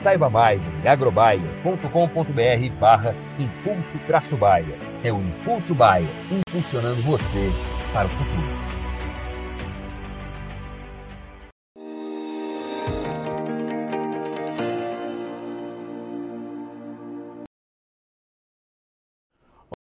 [0.00, 4.74] Saiba mais em agrobaia.com.br barra Impulso Traço Baia.
[5.04, 7.50] É o Impulso Baia, impulsionando você
[7.92, 8.70] para o futuro.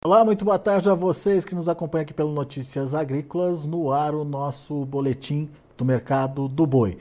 [0.04, 4.16] Olá, muito boa tarde a vocês que nos acompanham aqui pelo Notícias Agrícolas, no ar
[4.16, 6.98] o nosso boletim do mercado do boi.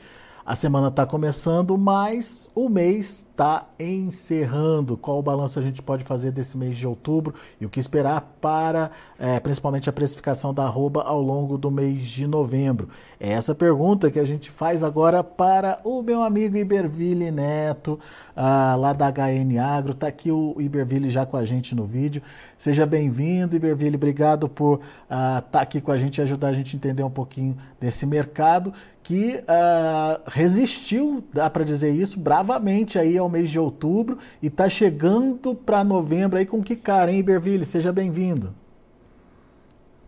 [0.48, 4.96] A semana está começando, mas o mês está encerrando.
[4.96, 8.22] Qual o balanço a gente pode fazer desse mês de outubro e o que esperar
[8.40, 12.88] para, é, principalmente, a precificação da arroba ao longo do mês de novembro?
[13.20, 18.00] É essa pergunta que a gente faz agora para o meu amigo Iberville Neto,
[18.34, 19.92] ah, lá da HN Agro.
[19.92, 22.22] Está aqui o Iberville já com a gente no vídeo.
[22.56, 23.96] Seja bem-vindo, Iberville.
[23.96, 27.02] Obrigado por estar ah, tá aqui com a gente e ajudar a gente a entender
[27.02, 28.72] um pouquinho desse mercado
[29.08, 34.68] que uh, resistiu, dá para dizer isso, bravamente aí ao mês de outubro e está
[34.68, 37.64] chegando para novembro aí com que cara, hein, Iberville?
[37.64, 38.54] Seja bem-vindo.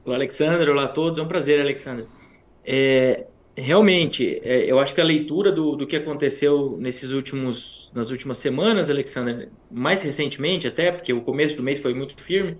[0.04, 0.68] Olá, Alexandre.
[0.68, 1.18] Olá a todos.
[1.18, 2.06] É um prazer, Alexandre.
[2.62, 3.24] É,
[3.56, 8.36] realmente, é, eu acho que a leitura do, do que aconteceu nesses últimos, nas últimas
[8.36, 12.58] semanas, Alexandre, mais recentemente até, porque o começo do mês foi muito firme,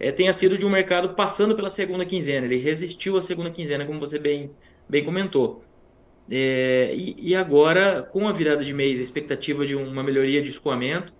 [0.00, 2.46] é, tenha sido de um mercado passando pela segunda quinzena.
[2.46, 4.50] Ele resistiu à segunda quinzena, como você bem,
[4.88, 5.62] bem comentou.
[6.30, 10.50] É, e, e, agora, com a virada de mês, a expectativa de uma melhoria de
[10.50, 11.12] escoamento,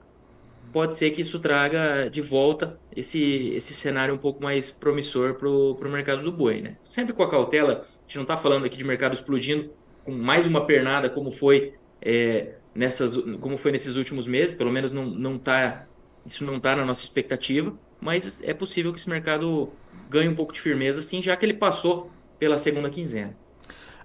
[0.72, 5.48] pode ser que isso traga de volta esse, esse cenário um pouco mais promissor para
[5.48, 6.62] o mercado do boi.
[6.62, 6.76] Né?
[6.82, 9.70] Sempre com a cautela, a gente não está falando aqui de mercado explodindo
[10.04, 14.92] com mais uma pernada como foi, é, nessas, como foi nesses últimos meses, pelo menos
[14.92, 15.86] não, não tá,
[16.26, 19.70] isso não está na nossa expectativa, mas é possível que esse mercado
[20.08, 23.36] ganhe um pouco de firmeza, sim, já que ele passou pela segunda quinzena.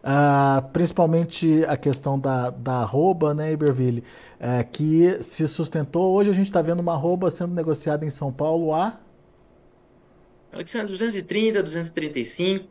[0.08, 4.06] Uh, principalmente a questão da, da arroba, né, Iberville,
[4.40, 6.16] uh, que se sustentou.
[6.16, 8.98] Hoje a gente está vendo uma arroba sendo negociada em São Paulo a.
[10.50, 12.66] Alexandre, 230, 235.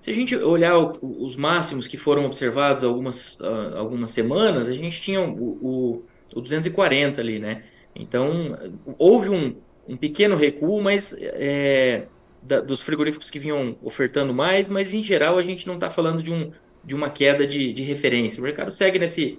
[0.00, 4.72] Se a gente olhar o, os máximos que foram observados algumas, uh, algumas semanas, a
[4.72, 7.62] gente tinha o, o, o 240 ali, né?
[7.94, 8.58] Então,
[8.98, 9.54] houve um,
[9.86, 12.08] um pequeno recuo, mas é,
[12.42, 16.20] da, dos frigoríficos que vinham ofertando mais, mas em geral a gente não está falando
[16.20, 16.50] de um
[16.84, 18.40] de uma queda de, de referência.
[18.40, 19.38] O mercado segue nesse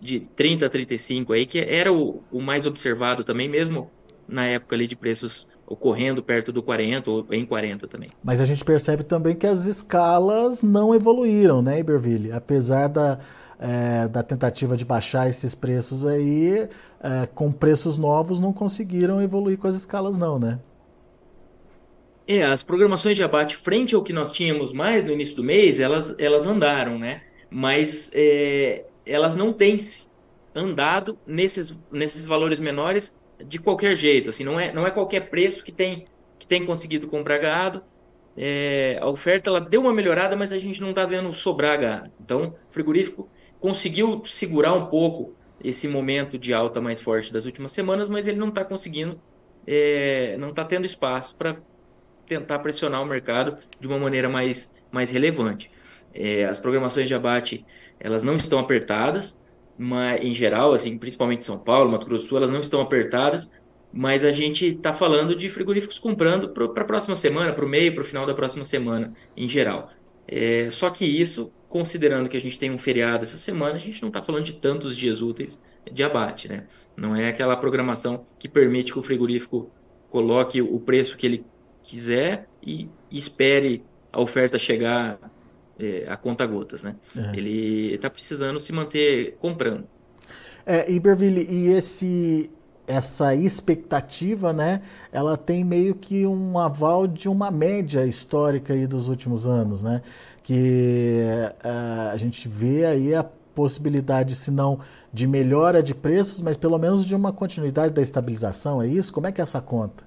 [0.00, 3.90] de 30 a 35 aí, que era o, o mais observado também, mesmo
[4.28, 8.10] na época ali de preços ocorrendo perto do 40 ou em 40 também.
[8.22, 12.32] Mas a gente percebe também que as escalas não evoluíram, né, Iberville?
[12.32, 13.18] Apesar da,
[13.58, 16.68] é, da tentativa de baixar esses preços aí,
[17.00, 20.58] é, com preços novos não conseguiram evoluir com as escalas não, né?
[22.30, 25.80] É, as programações de abate frente ao que nós tínhamos mais no início do mês,
[25.80, 27.22] elas, elas andaram, né?
[27.50, 29.78] Mas é, elas não têm
[30.54, 34.28] andado nesses, nesses valores menores de qualquer jeito.
[34.28, 36.04] Assim, não é, não é qualquer preço que tem,
[36.38, 37.82] que tem conseguido comprar gado.
[38.36, 42.12] É, a oferta ela deu uma melhorada, mas a gente não está vendo sobrar gado.
[42.20, 43.26] Então, o frigorífico
[43.58, 45.34] conseguiu segurar um pouco
[45.64, 49.18] esse momento de alta mais forte das últimas semanas, mas ele não está conseguindo,
[49.66, 51.56] é, não está tendo espaço para
[52.28, 55.70] tentar pressionar o mercado de uma maneira mais, mais relevante.
[56.14, 57.64] É, as programações de abate
[58.00, 59.36] elas não estão apertadas,
[59.76, 63.52] mas em geral, assim, principalmente São Paulo, Mato Grosso do Sul, elas não estão apertadas,
[63.92, 67.94] mas a gente está falando de frigoríficos comprando para a próxima semana, para o meio,
[67.94, 69.90] para o final da próxima semana, em geral.
[70.26, 74.02] É, só que isso, considerando que a gente tem um feriado essa semana, a gente
[74.02, 75.60] não está falando de tantos dias úteis
[75.90, 76.66] de abate, né?
[76.96, 79.70] Não é aquela programação que permite que o frigorífico
[80.10, 81.46] coloque o preço que ele
[81.88, 83.82] quiser e espere
[84.12, 85.18] a oferta chegar
[85.78, 86.94] é, a conta gotas, né?
[87.16, 87.36] É.
[87.36, 89.84] Ele está precisando se manter comprando.
[90.66, 92.50] É, Iberville, e esse
[92.86, 94.80] essa expectativa, né,
[95.12, 100.00] ela tem meio que um aval de uma média histórica aí dos últimos anos, né,
[100.42, 101.20] que
[101.62, 104.80] uh, a gente vê aí a possibilidade, se não
[105.12, 109.12] de melhora de preços, mas pelo menos de uma continuidade da estabilização, é isso?
[109.12, 110.04] Como é que é essa conta?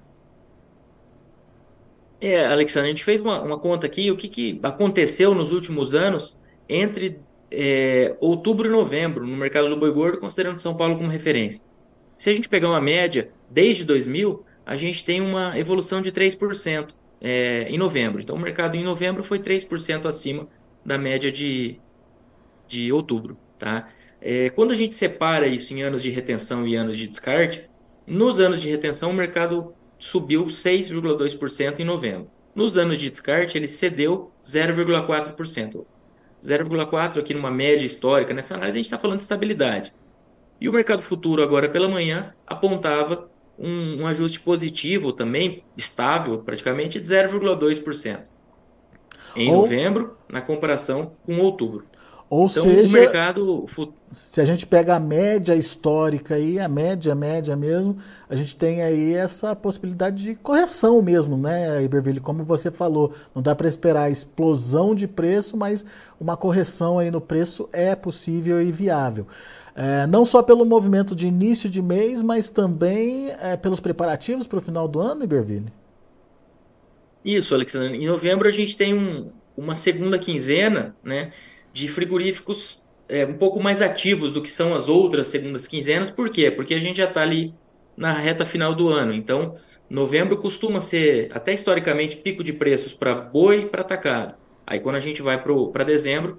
[2.22, 5.92] É, Alexandre, a gente fez uma, uma conta aqui, o que, que aconteceu nos últimos
[5.92, 6.38] anos
[6.68, 7.18] entre
[7.50, 11.60] é, outubro e novembro no mercado do boi gordo, considerando São Paulo como referência.
[12.16, 16.90] Se a gente pegar uma média desde 2000, a gente tem uma evolução de 3%
[17.20, 18.22] é, em novembro.
[18.22, 20.46] Então, o mercado em novembro foi 3% acima
[20.86, 21.80] da média de,
[22.68, 23.36] de outubro.
[23.58, 23.88] Tá?
[24.20, 27.68] É, quando a gente separa isso em anos de retenção e anos de descarte,
[28.06, 32.28] nos anos de retenção o mercado subiu 6,2% em novembro.
[32.56, 35.86] Nos anos de descarte, ele cedeu 0,4%.
[36.44, 38.34] 0,4% aqui numa média histórica.
[38.34, 39.92] Nessa análise, a gente está falando de estabilidade.
[40.60, 47.00] E o mercado futuro, agora pela manhã, apontava um, um ajuste positivo também, estável praticamente,
[47.00, 48.24] de 0,2%
[49.36, 49.62] em Ou...
[49.62, 51.86] novembro, na comparação com outubro.
[52.28, 53.66] Ou então, seja, mercado...
[54.12, 57.98] se a gente pega a média histórica aí, a média, média mesmo,
[58.28, 62.20] a gente tem aí essa possibilidade de correção mesmo, né, Iberville?
[62.20, 65.84] Como você falou, não dá para esperar a explosão de preço, mas
[66.18, 69.26] uma correção aí no preço é possível e viável.
[69.74, 74.58] É, não só pelo movimento de início de mês, mas também é, pelos preparativos para
[74.58, 75.72] o final do ano, Iberville?
[77.24, 77.96] Isso, Alexandre.
[77.96, 81.32] Em novembro a gente tem um, uma segunda quinzena, né?
[81.72, 86.10] De frigoríficos é, um pouco mais ativos do que são as outras segundas quinzenas.
[86.10, 86.50] Por quê?
[86.50, 87.54] Porque a gente já está ali
[87.96, 89.12] na reta final do ano.
[89.12, 89.56] Então,
[89.88, 94.34] novembro costuma ser, até historicamente, pico de preços para boi e para atacado.
[94.66, 96.38] Aí, quando a gente vai para dezembro,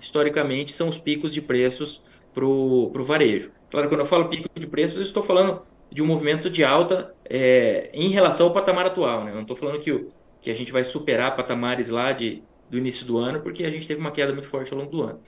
[0.00, 2.02] historicamente, são os picos de preços
[2.32, 3.50] para o varejo.
[3.70, 7.14] Claro, quando eu falo pico de preços, eu estou falando de um movimento de alta
[7.28, 9.24] é, em relação ao patamar atual.
[9.24, 9.30] Né?
[9.30, 10.06] Eu não estou falando que,
[10.40, 12.42] que a gente vai superar patamares lá de
[12.74, 15.02] do início do ano, porque a gente teve uma queda muito forte ao longo do
[15.02, 15.20] ano.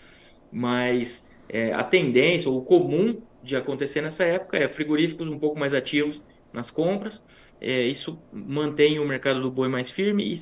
[0.52, 5.58] Mas é, a tendência, ou o comum de acontecer nessa época é frigoríficos um pouco
[5.58, 6.22] mais ativos
[6.52, 7.22] nas compras,
[7.60, 10.34] é, isso mantém o mercado do boi mais firme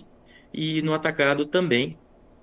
[0.53, 1.99] e, e no atacado também,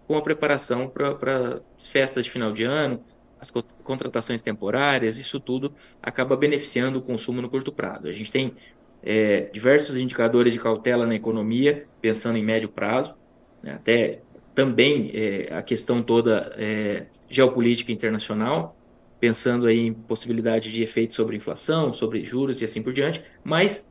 [0.07, 3.03] com a preparação para as festas de final de ano,
[3.39, 3.49] as
[3.83, 8.07] contratações temporárias, isso tudo acaba beneficiando o consumo no curto prazo.
[8.07, 8.55] A gente tem
[9.01, 13.15] é, diversos indicadores de cautela na economia, pensando em médio prazo,
[13.63, 14.21] né, até
[14.53, 18.75] também é, a questão toda é, geopolítica internacional,
[19.19, 23.87] pensando aí em possibilidade de efeito sobre inflação, sobre juros e assim por diante, mas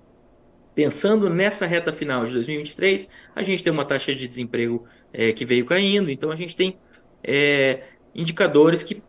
[0.75, 5.45] pensando nessa reta final de 2023, a gente tem uma taxa de desemprego é, que
[5.45, 6.79] veio caindo, então a gente tem
[7.23, 7.85] é,
[8.15, 9.03] indicadores que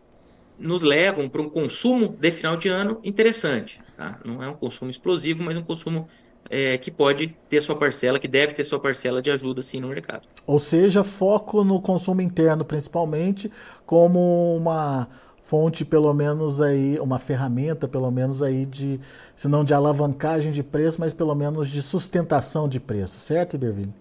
[0.58, 3.80] nos levam para um consumo de final de ano interessante.
[3.96, 4.20] Tá?
[4.24, 6.08] Não é um consumo explosivo, mas um consumo
[6.50, 9.88] é, que pode ter sua parcela, que deve ter sua parcela de ajuda sim no
[9.88, 10.26] mercado.
[10.46, 13.50] Ou seja, foco no consumo interno principalmente,
[13.86, 15.08] como uma
[15.42, 19.00] fonte pelo menos aí, uma ferramenta pelo menos aí de,
[19.34, 23.92] se não de alavancagem de preço, mas pelo menos de sustentação de preço, certo, Iberville?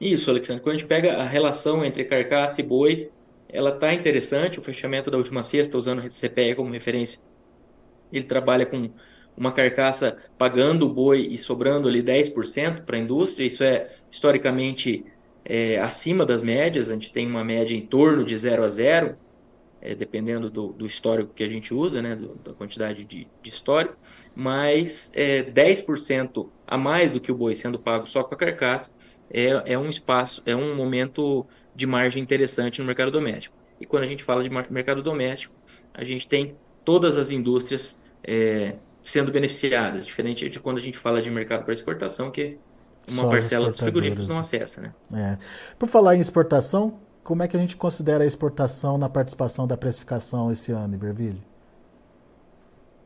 [0.00, 0.62] Isso, Alexandre.
[0.62, 3.08] Quando a gente pega a relação entre carcaça e boi,
[3.48, 4.58] ela está interessante.
[4.58, 7.20] O fechamento da última sexta, usando o CPE como referência,
[8.12, 8.90] ele trabalha com
[9.36, 15.04] uma carcaça pagando o boi e sobrando ali 10% para a indústria, isso é historicamente
[15.44, 19.16] é, acima das médias, a gente tem uma média em torno de 0 a 0,
[19.80, 23.50] é, dependendo do, do, histórico que a gente usa, né, do, da quantidade de, de
[23.50, 23.96] histórico,
[24.34, 28.92] mas é, 10% a mais do que o boi sendo pago só com a carcaça
[29.28, 33.56] é, é um espaço, é um momento de margem interessante no mercado doméstico.
[33.80, 35.54] E quando a gente fala de mercado doméstico,
[35.92, 41.20] a gente tem todas as indústrias é, sendo beneficiadas, diferente de quando a gente fala
[41.20, 42.58] de mercado para exportação, que
[43.10, 44.80] uma Só parcela dos frigoríficos não acessa.
[44.80, 44.94] Né?
[45.12, 45.38] É.
[45.78, 49.76] Por falar em exportação, como é que a gente considera a exportação na participação da
[49.76, 51.42] precificação esse ano, Iberville?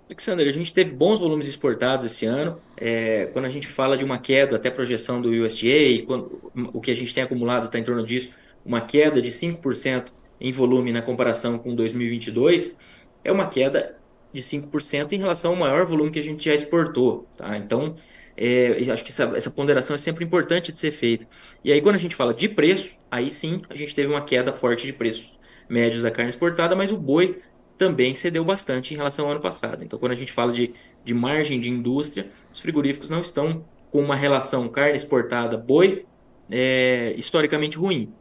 [0.08, 2.60] Alexander, a gente teve bons volumes exportados esse ano.
[2.76, 6.92] É, quando a gente fala de uma queda, até projeção do USDA, quando, o que
[6.92, 8.30] a gente tem acumulado está em torno disso,
[8.64, 12.76] uma queda de 5% em volume na comparação com 2022,
[13.24, 13.96] é uma queda
[14.32, 17.26] de 5% em relação ao maior volume que a gente já exportou.
[17.36, 17.56] Tá?
[17.56, 17.96] Então,
[18.36, 21.26] é, acho que essa, essa, ponderação é sempre importante de ser feita.
[21.64, 24.52] E aí, quando a gente fala de preço, aí sim a gente teve uma queda
[24.52, 27.40] forte de preços médios da carne exportada, mas o boi
[27.78, 29.82] também cedeu bastante em relação ao ano passado.
[29.82, 30.72] Então, quando a gente fala de,
[31.04, 36.04] de margem de indústria, os frigoríficos não estão com uma relação carne exportada-boi
[36.50, 38.12] é, historicamente ruim.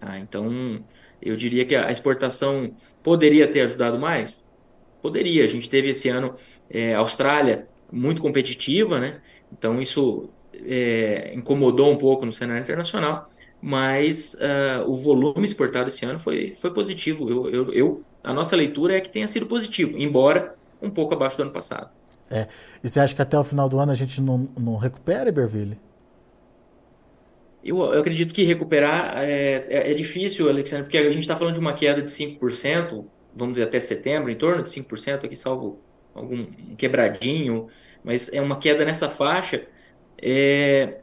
[0.00, 0.18] Tá?
[0.18, 0.84] Então,
[1.20, 4.34] eu diria que a exportação poderia ter ajudado mais?
[5.02, 5.44] Poderia.
[5.44, 6.34] A gente teve esse ano
[6.68, 9.20] É, Austrália, muito competitiva, né?
[9.52, 16.04] Então isso é, incomodou um pouco no cenário internacional, mas uh, o volume exportado esse
[16.04, 17.28] ano foi, foi positivo.
[17.30, 21.36] Eu, eu, eu, a nossa leitura é que tenha sido positivo, embora um pouco abaixo
[21.36, 21.90] do ano passado.
[22.30, 22.48] É.
[22.82, 25.78] E você acha que até o final do ano a gente não, não recupera, Iberville?
[27.64, 31.54] Eu, eu acredito que recuperar é, é, é difícil, Alexandre, porque a gente está falando
[31.54, 33.04] de uma queda de 5%,
[33.36, 35.78] vamos dizer até setembro, em torno de 5% aqui, salvo
[36.14, 37.68] algum quebradinho,
[38.02, 39.66] mas é uma queda nessa faixa
[40.20, 41.00] é,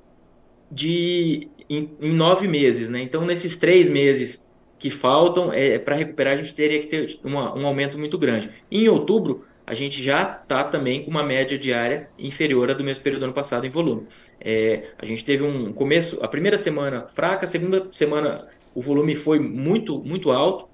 [0.71, 3.01] de em, em, nove meses, né?
[3.01, 4.45] Então, nesses três meses
[4.79, 8.49] que faltam, é, para recuperar, a gente teria que ter uma, um aumento muito grande.
[8.69, 13.03] Em outubro, a gente já está também com uma média diária inferior à do mesmo
[13.03, 14.07] período do ano passado em volume.
[14.41, 19.15] É, a gente teve um começo, a primeira semana fraca, a segunda semana o volume
[19.15, 20.67] foi muito, muito alto,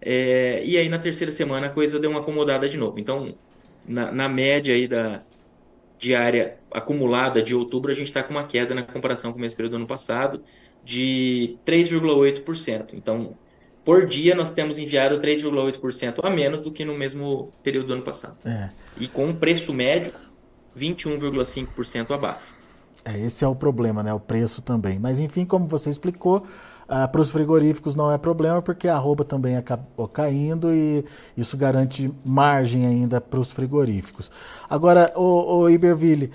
[0.00, 2.98] é, e aí na terceira semana a coisa deu uma acomodada de novo.
[2.98, 3.34] Então,
[3.86, 5.22] na, na média aí da
[5.98, 9.56] diária acumulada de outubro, a gente está com uma queda na comparação com o mesmo
[9.56, 10.42] período do ano passado
[10.84, 12.94] de 3,8%.
[12.94, 13.34] Então,
[13.84, 18.02] por dia nós temos enviado 3,8% a menos do que no mesmo período do ano
[18.02, 18.36] passado.
[18.46, 18.70] É.
[18.98, 20.12] E com um preço médio
[20.76, 22.54] 21,5% abaixo.
[23.04, 24.12] É, esse é o problema, né?
[24.12, 24.98] O preço também.
[24.98, 26.46] Mas enfim, como você explicou,
[26.90, 31.04] uh, para os frigoríficos não é problema, porque a arroba também acabou caindo e
[31.36, 34.30] isso garante margem ainda para os frigoríficos.
[34.68, 36.30] Agora, o, o Iberville,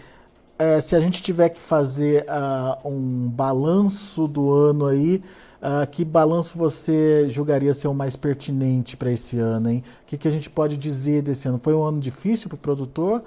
[0.59, 5.21] uh, se a gente tiver que fazer uh, um balanço do ano aí,
[5.65, 9.83] Uh, que balanço você julgaria ser o mais pertinente para esse ano, hein?
[10.03, 11.59] O que, que, a gente pode dizer desse ano?
[11.63, 13.24] Foi um ano difícil para o produtor?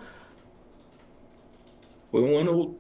[2.13, 2.77] Foi um ano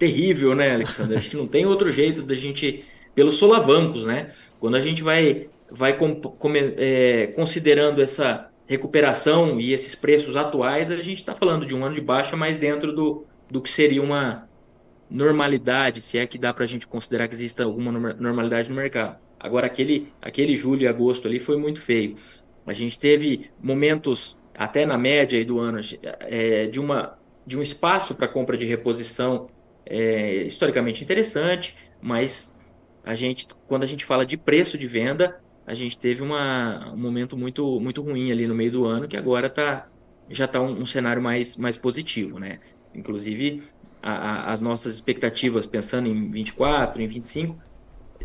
[0.00, 1.16] terrível, né, Alexandre?
[1.16, 4.32] Acho que não tem outro jeito da gente, pelos solavancos, né?
[4.58, 10.90] Quando a gente vai, vai com, com, é, considerando essa recuperação e esses preços atuais,
[10.90, 14.02] a gente está falando de um ano de baixa, mas dentro do, do que seria
[14.02, 14.48] uma
[15.10, 19.18] normalidade, se é que dá para a gente considerar que exista alguma normalidade no mercado.
[19.40, 22.16] Agora, aquele, aquele julho e agosto ali foi muito feio.
[22.64, 28.14] A gente teve momentos, até na média do ano, é, de, uma, de um espaço
[28.14, 29.48] para compra de reposição
[29.84, 32.54] é, historicamente interessante, mas
[33.04, 36.96] a gente, quando a gente fala de preço de venda, a gente teve uma, um
[36.96, 39.88] momento muito, muito ruim ali no meio do ano, que agora tá,
[40.28, 42.38] já está um, um, cenário mais, mais positivo.
[42.38, 42.58] Né?
[42.94, 43.62] Inclusive,
[44.02, 47.56] a, a, as nossas expectativas, pensando em 24, em 25,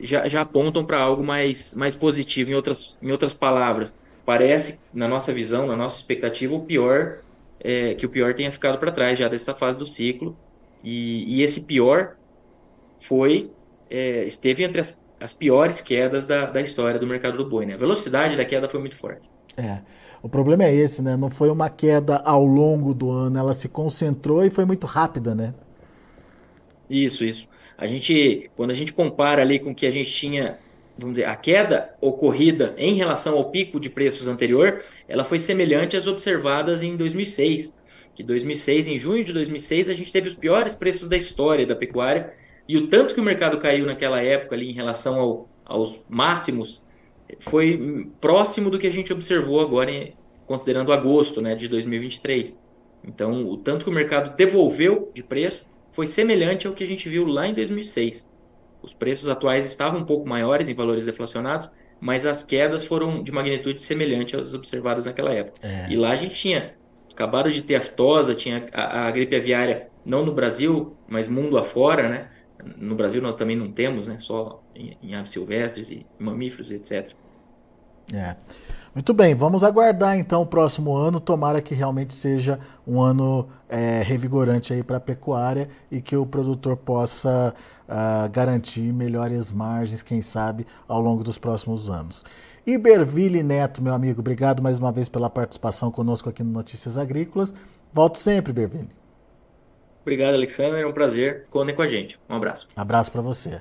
[0.01, 2.51] já, já apontam para algo mais, mais positivo.
[2.51, 7.19] Em outras, em outras palavras, parece, na nossa visão, na nossa expectativa, o pior
[7.59, 10.37] é, que o pior tenha ficado para trás já dessa fase do ciclo
[10.83, 12.15] e, e esse pior
[12.99, 13.49] foi
[13.89, 17.65] é, esteve entre as, as piores quedas da, da história do mercado do boi.
[17.65, 17.73] Né?
[17.73, 19.29] A velocidade da queda foi muito forte.
[19.57, 19.79] É.
[20.21, 21.15] O problema é esse, né?
[21.15, 25.35] Não foi uma queda ao longo do ano, ela se concentrou e foi muito rápida,
[25.35, 25.53] né?
[26.89, 27.47] Isso, isso.
[27.77, 30.57] A gente, quando a gente compara ali com o que a gente tinha,
[30.97, 35.95] vamos dizer, a queda ocorrida em relação ao pico de preços anterior, ela foi semelhante
[35.95, 37.75] às observadas em 2006
[38.15, 41.75] que 2006, em junho de 2006, a gente teve os piores preços da história da
[41.75, 42.33] pecuária
[42.67, 46.81] e o tanto que o mercado caiu naquela época ali em relação ao, aos máximos
[47.39, 50.13] foi próximo do que a gente observou agora, em,
[50.45, 52.59] considerando agosto né, de 2023.
[53.03, 57.07] Então, o tanto que o mercado devolveu de preço foi semelhante ao que a gente
[57.07, 58.29] viu lá em 2006.
[58.81, 61.69] Os preços atuais estavam um pouco maiores em valores deflacionados,
[61.99, 65.59] mas as quedas foram de magnitude semelhante às observadas naquela época.
[65.65, 65.87] É.
[65.89, 66.73] E lá a gente tinha
[67.11, 72.09] acabaram de ter aftosa, tinha a, a, gripe aviária, não no Brasil, mas mundo afora,
[72.09, 72.27] né?
[72.77, 74.17] No Brasil nós também não temos, né?
[74.19, 77.13] Só em, em aves silvestres e mamíferos, etc.
[78.13, 78.35] É.
[78.93, 81.19] Muito bem, vamos aguardar então o próximo ano.
[81.19, 86.25] Tomara que realmente seja um ano é, revigorante aí para a pecuária e que o
[86.25, 87.53] produtor possa
[87.89, 92.23] uh, garantir melhores margens, quem sabe, ao longo dos próximos anos.
[92.65, 97.53] Iberville Neto, meu amigo, obrigado mais uma vez pela participação conosco aqui no Notícias Agrícolas.
[97.91, 99.04] Volto sempre, Iberville.
[100.05, 100.81] Obrigado, Alexandre.
[100.81, 101.47] É um prazer.
[101.49, 102.19] Contem com a gente.
[102.29, 102.67] Um abraço.
[102.75, 103.59] Abraço para você.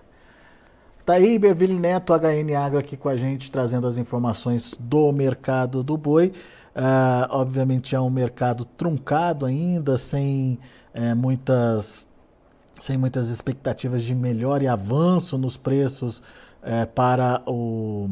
[1.07, 5.83] Tá aí, Iberville Neto, HN Agro, aqui com a gente, trazendo as informações do mercado
[5.83, 6.33] do boi.
[6.77, 10.59] Uh, obviamente é um mercado truncado ainda, sem
[10.93, 12.07] é, muitas
[12.81, 16.21] sem muitas expectativas de melhor e avanço nos preços
[16.63, 18.11] é, para o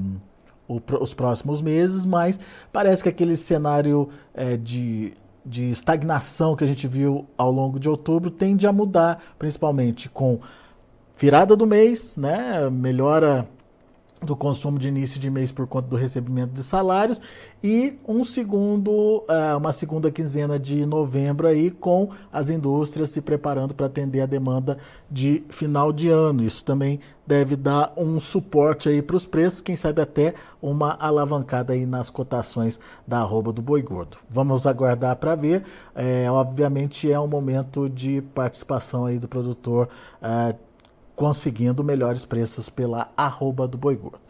[0.73, 2.39] o, os próximos meses, mas
[2.73, 5.12] parece que aquele cenário é, de,
[5.44, 10.38] de estagnação que a gente viu ao longo de outubro tende a mudar, principalmente com
[11.18, 12.68] virada do mês, né?
[12.70, 13.49] Melhora
[14.23, 17.21] do consumo de início de mês por conta do recebimento de salários
[17.62, 23.75] e um segundo, é, uma segunda quinzena de novembro aí com as indústrias se preparando
[23.75, 24.79] para atender a demanda
[25.11, 26.45] de final de ano.
[26.45, 31.73] Isso também deve dar um suporte aí para os preços, quem sabe até uma alavancada
[31.73, 34.17] aí nas cotações da arroba do boi gordo.
[34.29, 35.64] Vamos aguardar para ver.
[35.95, 39.88] É, obviamente é um momento de participação aí do produtor.
[40.21, 40.55] É,
[41.14, 44.21] conseguindo melhores preços pela arroba do boi gordo.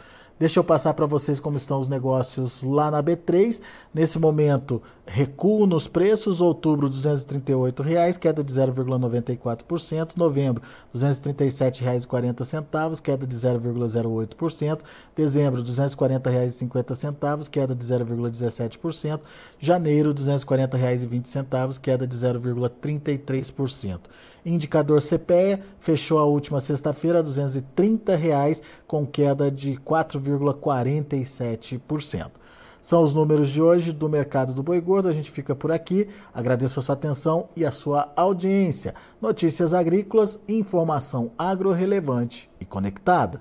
[0.43, 3.63] Deixa eu passar para vocês como estão os negócios lá na B3.
[3.95, 6.41] Nesse momento, recuo nos preços.
[6.41, 10.17] Outubro, R$ 238,00, queda de 0,94%.
[10.17, 10.61] Novembro,
[10.93, 14.81] R$ 237,40, queda de 0,08%.
[15.15, 19.21] Dezembro, R$ 240,50, queda de 0,17%.
[19.61, 24.01] Janeiro, R$ 240,20, queda de 0,33%.
[24.45, 32.43] Indicador CPE fechou a última sexta-feira a 230 reais, com queda de 4,47%.
[32.83, 35.09] São os números de hoje do mercado do boi gordo.
[35.09, 36.09] A gente fica por aqui.
[36.35, 38.93] Agradeço a sua atenção e a sua audiência.
[39.21, 43.41] Notícias agrícolas, informação agro-relevante e conectada.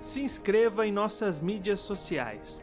[0.00, 2.62] Se inscreva em nossas mídias sociais